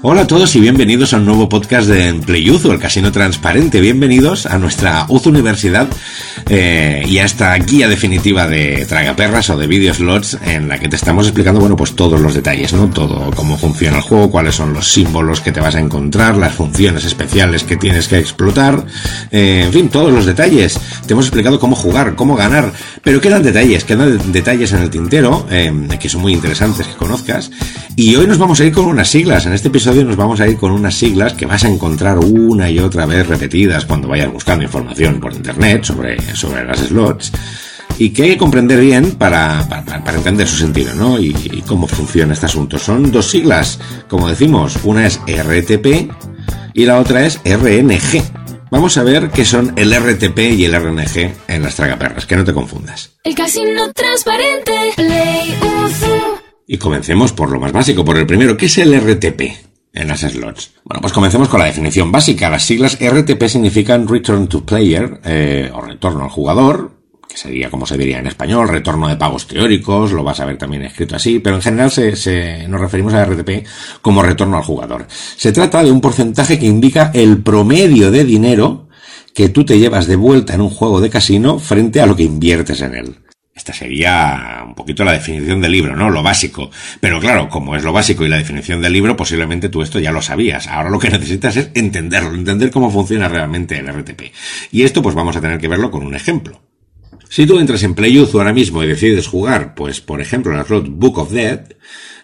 [0.00, 3.80] Hola a todos y bienvenidos a un nuevo podcast de Playuzo, el casino transparente.
[3.80, 5.88] Bienvenidos a nuestra Uzo Universidad
[6.48, 10.88] eh, y a esta guía definitiva de tragaperras o de video slots en la que
[10.88, 12.88] te estamos explicando, bueno, pues todos los detalles, ¿no?
[12.88, 16.54] Todo, cómo funciona el juego, cuáles son los símbolos que te vas a encontrar, las
[16.54, 18.86] funciones especiales que tienes que explotar,
[19.32, 20.78] eh, en fin, todos los detalles.
[21.08, 22.72] Te hemos explicado cómo jugar, cómo ganar,
[23.02, 27.50] pero quedan detalles, quedan detalles en el tintero eh, que son muy interesantes que conozcas.
[27.96, 29.44] Y hoy nos vamos a ir con unas siglas.
[29.46, 32.70] En este episodio nos vamos a ir con unas siglas que vas a encontrar una
[32.70, 37.32] y otra vez repetidas cuando vayas buscando información por internet sobre, sobre las slots
[37.98, 41.18] y que hay que comprender bien para, para, entender su sentido, ¿no?
[41.18, 42.78] Y, y, cómo funciona este asunto.
[42.78, 46.12] Son dos siglas, como decimos, una es RTP
[46.74, 48.22] y la otra es RNG.
[48.70, 52.44] Vamos a ver qué son el RTP y el RNG en las tragaperras, que no
[52.44, 53.12] te confundas.
[53.24, 55.56] El casino transparente, Play
[56.70, 59.67] y comencemos por lo más básico, por el primero, ¿qué es el RTP?
[59.98, 60.72] En las slots.
[60.84, 62.48] Bueno, pues comencemos con la definición básica.
[62.48, 66.92] Las siglas RTP significan Return to Player, eh, o retorno al jugador,
[67.28, 70.56] que sería como se diría en español, retorno de pagos teóricos, lo vas a ver
[70.56, 73.66] también escrito así, pero en general se, nos referimos a RTP
[74.00, 75.06] como retorno al jugador.
[75.08, 78.88] Se trata de un porcentaje que indica el promedio de dinero
[79.34, 82.22] que tú te llevas de vuelta en un juego de casino frente a lo que
[82.22, 83.16] inviertes en él.
[83.58, 86.10] Esta sería un poquito la definición del libro, ¿no?
[86.10, 86.70] Lo básico.
[87.00, 90.12] Pero claro, como es lo básico y la definición del libro, posiblemente tú esto ya
[90.12, 90.68] lo sabías.
[90.68, 94.32] Ahora lo que necesitas es entenderlo, entender cómo funciona realmente el RTP.
[94.70, 96.62] Y esto pues vamos a tener que verlo con un ejemplo.
[97.28, 100.64] Si tú entras en PlayUth ahora mismo y decides jugar, pues por ejemplo en el
[100.64, 101.62] slot Book of Dead,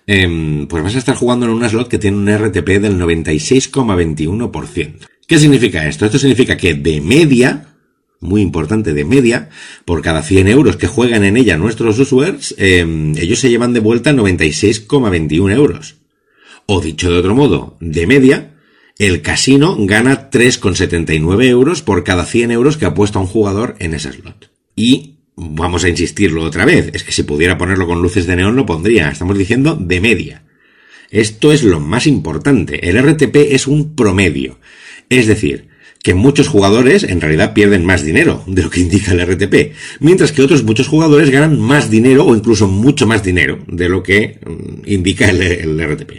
[0.06, 5.08] eh, pues vas a estar jugando en una slot que tiene un RTP del 96,21%.
[5.26, 6.06] ¿Qué significa esto?
[6.06, 7.73] Esto significa que de media,
[8.20, 9.50] muy importante de media,
[9.84, 13.80] por cada 100 euros que juegan en ella nuestros usuarios, em, ellos se llevan de
[13.80, 15.96] vuelta 96,21 euros.
[16.66, 18.54] O dicho de otro modo, de media,
[18.98, 24.12] el casino gana 3,79 euros por cada 100 euros que apuesta un jugador en ese
[24.12, 24.50] slot.
[24.76, 28.56] Y vamos a insistirlo otra vez, es que si pudiera ponerlo con luces de neón
[28.56, 30.44] lo pondría, estamos diciendo de media.
[31.10, 34.58] Esto es lo más importante, el RTP es un promedio.
[35.10, 35.68] Es decir,
[36.04, 40.32] que muchos jugadores en realidad pierden más dinero de lo que indica el RTP, mientras
[40.32, 44.38] que otros muchos jugadores ganan más dinero o incluso mucho más dinero de lo que
[44.44, 46.12] mm, indica el, RTP.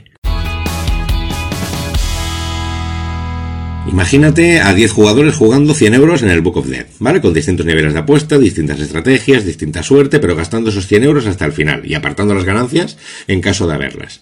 [3.88, 7.22] Imagínate a 10 jugadores jugando 100 euros en el Book of Death, ¿vale?
[7.22, 11.46] Con distintos niveles de apuesta, distintas estrategias, distinta suerte, pero gastando esos 100 euros hasta
[11.46, 12.97] el final y apartando las ganancias
[13.28, 14.22] en caso de haberlas.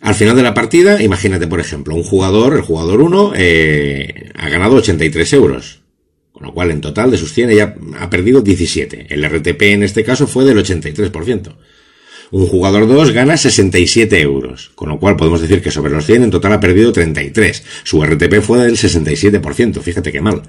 [0.00, 4.48] Al final de la partida, imagínate, por ejemplo, un jugador, el jugador 1, eh, ha
[4.48, 5.80] ganado 83 euros.
[6.32, 9.06] Con lo cual, en total, de sus 100, ella ha perdido 17.
[9.10, 11.56] El RTP en este caso fue del 83%.
[12.30, 14.70] Un jugador 2 gana 67 euros.
[14.76, 17.64] Con lo cual, podemos decir que sobre los 100 en total ha perdido 33.
[17.82, 19.80] Su RTP fue del 67%.
[19.80, 20.42] Fíjate qué mal.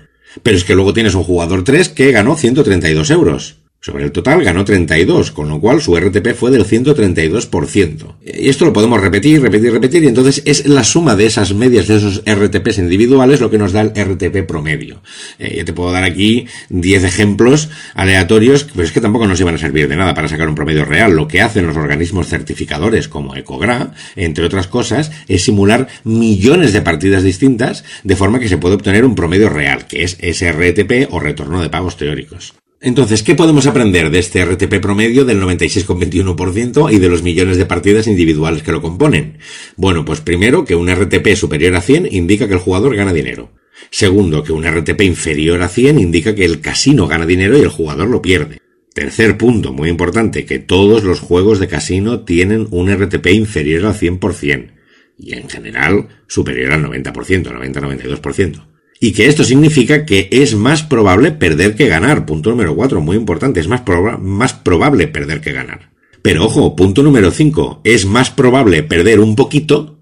[0.44, 3.56] Pero es que luego tienes un jugador 3 que ganó 132 euros.
[3.82, 8.16] Sobre el total ganó 32, con lo cual su RTP fue del 132%.
[8.26, 11.88] Y esto lo podemos repetir, repetir, repetir, y entonces es la suma de esas medias
[11.88, 15.02] de esos RTPs individuales lo que nos da el RTP promedio.
[15.38, 19.56] Eh, ya te puedo dar aquí 10 ejemplos aleatorios, pero es que tampoco nos iban
[19.56, 21.14] a servir de nada para sacar un promedio real.
[21.14, 26.82] Lo que hacen los organismos certificadores como Ecogra, entre otras cosas, es simular millones de
[26.82, 31.14] partidas distintas de forma que se puede obtener un promedio real, que es ese RTP
[31.14, 32.56] o retorno de pagos teóricos.
[32.82, 37.66] Entonces, ¿qué podemos aprender de este RTP promedio del 96,21% y de los millones de
[37.66, 39.38] partidas individuales que lo componen?
[39.76, 43.52] Bueno, pues primero que un RTP superior a 100 indica que el jugador gana dinero.
[43.92, 47.70] Segundo, que un RTP inferior a 100 indica que el casino gana dinero y el
[47.70, 48.60] jugador lo pierde.
[48.94, 53.94] Tercer punto, muy importante, que todos los juegos de casino tienen un RTP inferior al
[53.94, 54.72] 100%
[55.18, 58.69] y en general superior al 90%, 90-92%
[59.00, 62.26] y que esto significa que es más probable perder que ganar.
[62.26, 63.82] Punto número 4, muy importante, es más,
[64.20, 65.92] más probable perder que ganar.
[66.22, 70.00] Pero ojo, punto número 5, es más probable perder un poquito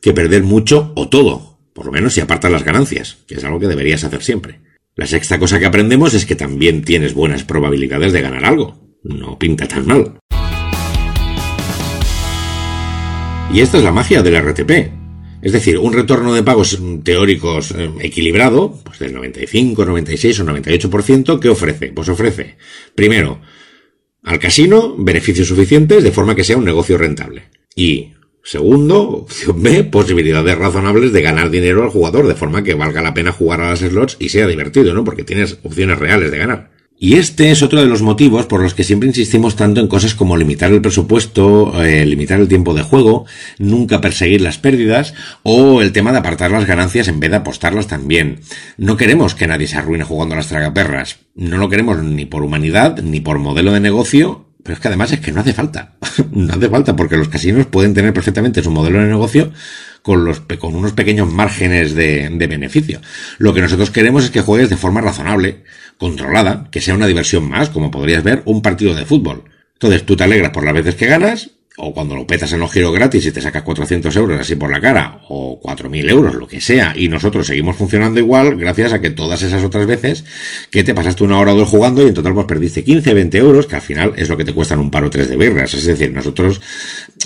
[0.00, 3.60] que perder mucho o todo, por lo menos si apartas las ganancias, que es algo
[3.60, 4.60] que deberías hacer siempre.
[4.94, 8.76] La sexta cosa que aprendemos es que también tienes buenas probabilidades de ganar algo.
[9.04, 10.18] No pinta tan mal.
[13.52, 14.97] Y esta es la magia del RTP.
[15.40, 21.38] Es decir, un retorno de pagos teóricos eh, equilibrado, pues del 95, 96 o 98%,
[21.38, 21.88] ¿qué ofrece?
[21.88, 22.56] Pues ofrece,
[22.94, 23.40] primero,
[24.24, 27.44] al casino beneficios suficientes de forma que sea un negocio rentable.
[27.76, 33.00] Y, segundo, opción B, posibilidades razonables de ganar dinero al jugador de forma que valga
[33.00, 35.04] la pena jugar a las slots y sea divertido, ¿no?
[35.04, 36.77] Porque tienes opciones reales de ganar.
[37.00, 40.16] Y este es otro de los motivos por los que siempre insistimos tanto en cosas
[40.16, 43.24] como limitar el presupuesto, eh, limitar el tiempo de juego,
[43.58, 45.14] nunca perseguir las pérdidas
[45.44, 48.40] o el tema de apartar las ganancias en vez de apostarlas también.
[48.78, 51.20] No queremos que nadie se arruine jugando a las tragaperras.
[51.36, 55.12] No lo queremos ni por humanidad, ni por modelo de negocio, pero es que además
[55.12, 55.94] es que no hace falta.
[56.32, 59.52] no hace falta porque los casinos pueden tener perfectamente su modelo de negocio
[60.02, 63.00] con, los, con unos pequeños márgenes de, de beneficio.
[63.38, 65.62] Lo que nosotros queremos es que juegues de forma razonable,
[65.98, 69.44] controlada, que sea una diversión más, como podrías ver un partido de fútbol.
[69.74, 71.50] Entonces tú te alegras por las veces que ganas
[71.80, 74.68] o cuando lo petas en los giros gratis y te sacas 400 euros así por
[74.68, 79.00] la cara, o 4.000 euros, lo que sea, y nosotros seguimos funcionando igual gracias a
[79.00, 80.24] que todas esas otras veces
[80.72, 83.38] que te pasaste una hora o dos jugando y en total pues perdiste 15, 20
[83.38, 85.72] euros, que al final es lo que te cuestan un paro tres de birras.
[85.72, 86.60] Es decir, nosotros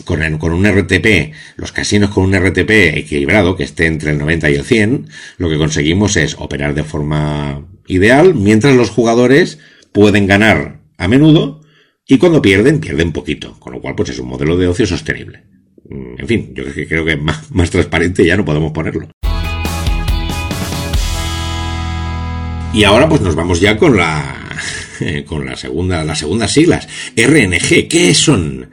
[0.04, 4.50] con, con un RTP, los casinos con un RTP equilibrado, que esté entre el 90
[4.50, 5.08] y el 100,
[5.38, 9.58] lo que conseguimos es operar de forma ideal, mientras los jugadores
[9.92, 11.60] pueden ganar a menudo
[12.06, 15.44] y cuando pierden, pierden poquito, con lo cual pues es un modelo de ocio sostenible.
[15.88, 19.08] Mm, en fin, yo creo que más, más transparente ya no podemos ponerlo.
[22.74, 24.42] Y ahora pues nos vamos ya con la
[25.26, 28.70] con la segunda las segundas siglas, RNG, ¿qué son?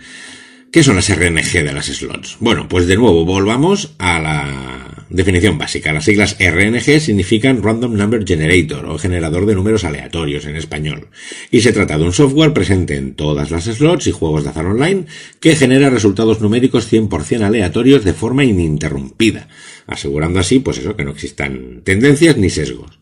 [0.71, 2.37] ¿Qué son las RNG de las slots?
[2.39, 4.78] Bueno, pues de nuevo volvamos a la
[5.09, 5.91] Definición básica.
[5.91, 11.07] Las siglas RNG significan Random Number Generator o generador de números aleatorios en español.
[11.49, 14.67] Y se trata de un software presente en todas las slots y juegos de azar
[14.67, 15.05] online
[15.39, 19.47] que genera resultados numéricos 100% aleatorios de forma ininterrumpida,
[19.87, 22.99] asegurando así, pues eso, que no existan tendencias ni sesgos.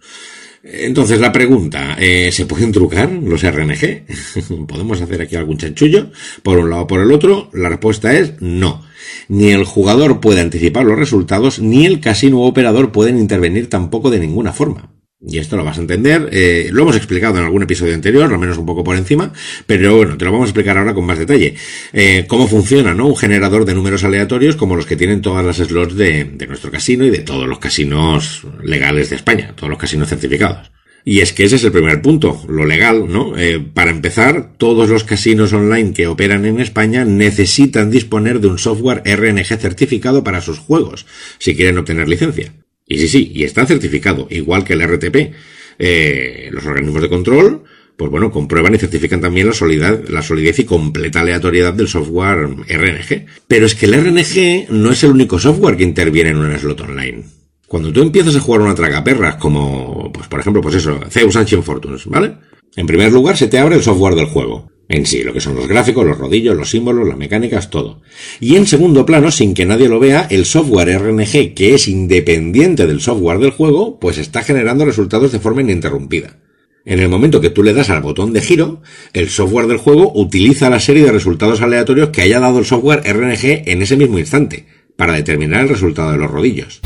[0.63, 4.65] Entonces la pregunta, eh, ¿se pueden trucar los RNG?
[4.67, 6.09] ¿Podemos hacer aquí algún chanchullo?
[6.41, 8.86] Por un lado o por el otro, la respuesta es no.
[9.27, 14.19] Ni el jugador puede anticipar los resultados, ni el casino operador pueden intervenir tampoco de
[14.19, 14.93] ninguna forma.
[15.19, 18.37] Y esto lo vas a entender, eh, lo hemos explicado en algún episodio anterior, al
[18.37, 19.33] menos un poco por encima,
[19.65, 21.55] pero bueno, te lo vamos a explicar ahora con más detalle.
[21.91, 23.07] Eh, cómo funciona, ¿no?
[23.07, 26.69] Un generador de números aleatorios como los que tienen todas las slots de, de nuestro
[26.69, 30.69] casino y de todos los casinos legales de España, todos los casinos certificados.
[31.09, 33.37] Y es que ese es el primer punto, lo legal, ¿no?
[33.37, 38.57] Eh, para empezar, todos los casinos online que operan en España necesitan disponer de un
[38.57, 41.05] software RNG certificado para sus juegos,
[41.39, 42.53] si quieren obtener licencia.
[42.85, 45.33] Y sí, sí, y está certificado, igual que el RTP.
[45.79, 47.63] Eh, los organismos de control,
[47.95, 52.49] pues bueno, comprueban y certifican también la solidez, la solidez y completa aleatoriedad del software
[52.67, 53.25] RNG.
[53.47, 56.81] Pero es que el RNG no es el único software que interviene en un slot
[56.81, 57.36] online.
[57.67, 61.63] Cuando tú empiezas a jugar una tragaperras como, pues por ejemplo, pues eso, Zeus Ancient
[61.63, 62.33] Fortunes, ¿vale?
[62.77, 64.71] En primer lugar se te abre el software del juego.
[64.87, 68.01] En sí, lo que son los gráficos, los rodillos, los símbolos, las mecánicas, todo.
[68.39, 72.87] Y en segundo plano, sin que nadie lo vea, el software RNG, que es independiente
[72.87, 76.39] del software del juego, pues está generando resultados de forma ininterrumpida.
[76.85, 78.81] En el momento que tú le das al botón de giro,
[79.11, 83.01] el software del juego utiliza la serie de resultados aleatorios que haya dado el software
[83.05, 86.79] RNG en ese mismo instante, para determinar el resultado de los rodillos.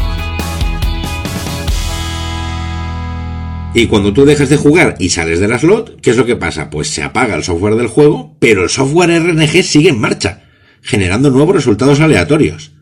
[3.74, 6.36] Y cuando tú dejas de jugar y sales de la slot, ¿qué es lo que
[6.36, 6.70] pasa?
[6.70, 10.44] Pues se apaga el software del juego, pero el software RNG sigue en marcha,
[10.82, 12.74] generando nuevos resultados aleatorios.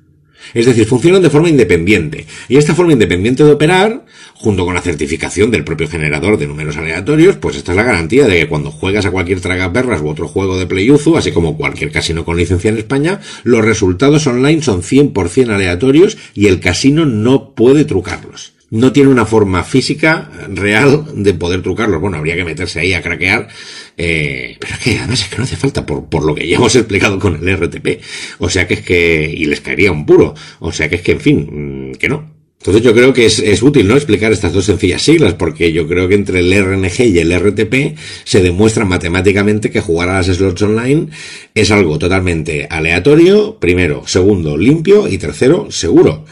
[0.55, 2.25] Es decir, funcionan de forma independiente.
[2.47, 4.03] Y esta forma independiente de operar,
[4.33, 8.25] junto con la certificación del propio generador de números aleatorios, pues esta es la garantía
[8.25, 11.91] de que cuando juegas a cualquier tragaperras u otro juego de Playuzu, así como cualquier
[11.91, 17.53] casino con licencia en España, los resultados online son 100% aleatorios y el casino no
[17.53, 22.01] puede trucarlos no tiene una forma física real de poder trucarlos.
[22.01, 23.47] Bueno, habría que meterse ahí a craquear,
[23.97, 26.57] eh, pero es que además es que no hace falta, por, por lo que ya
[26.57, 28.01] hemos explicado con el RTP.
[28.39, 30.33] O sea que es que, y les caería un puro.
[30.59, 32.39] O sea que es que, en fin, mm, que no.
[32.59, 35.87] Entonces yo creo que es, es, útil no explicar estas dos sencillas siglas, porque yo
[35.87, 40.25] creo que entre el RNG y el RTP se demuestra matemáticamente que jugar a las
[40.27, 41.07] slots online
[41.55, 46.25] es algo totalmente aleatorio, primero, segundo, limpio y tercero, seguro.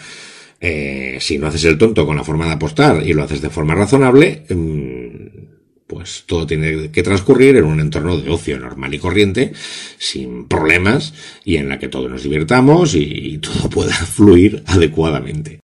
[0.59, 3.49] Eh, si no haces el tonto con la forma de apostar y lo haces de
[3.49, 5.47] forma razonable, mm,
[5.87, 9.53] pues todo tiene que transcurrir en un entorno de ocio normal y corriente,
[9.97, 11.13] sin problemas,
[11.45, 15.61] y en la que todos nos divirtamos y todo pueda fluir adecuadamente.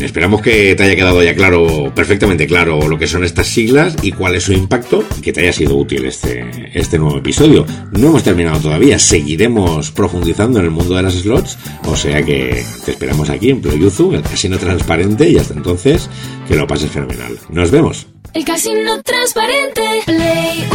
[0.00, 4.12] Esperamos que te haya quedado ya claro, perfectamente claro, lo que son estas siglas y
[4.12, 7.66] cuál es su impacto y que te haya sido útil este, este nuevo episodio.
[7.92, 12.64] No hemos terminado todavía, seguiremos profundizando en el mundo de las slots, o sea que
[12.84, 16.08] te esperamos aquí en Playuzu, el casino transparente, y hasta entonces
[16.46, 17.38] que lo pases fenomenal.
[17.50, 18.06] Nos vemos.
[18.34, 20.66] El casino transparente, Play